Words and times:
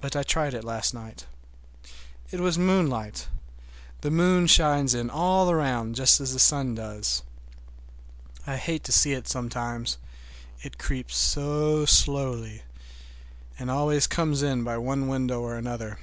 But 0.00 0.14
I 0.14 0.22
tried 0.22 0.54
it 0.54 0.62
last 0.62 0.94
night. 0.94 1.26
It 2.30 2.38
was 2.38 2.56
moonlight. 2.56 3.26
The 4.00 4.10
moon 4.12 4.46
shines 4.46 4.94
in 4.94 5.10
all 5.10 5.50
around, 5.50 5.96
just 5.96 6.20
as 6.20 6.32
the 6.32 6.38
sun 6.38 6.76
does. 6.76 7.24
I 8.46 8.56
hate 8.58 8.84
to 8.84 8.92
see 8.92 9.10
it 9.12 9.26
sometimes, 9.26 9.98
it 10.62 10.78
creeps 10.78 11.16
so 11.16 11.84
slowly, 11.84 12.62
and 13.58 13.72
always 13.72 14.06
comes 14.06 14.40
in 14.44 14.62
by 14.62 14.78
one 14.78 15.08
window 15.08 15.40
or 15.40 15.56
another. 15.56 15.98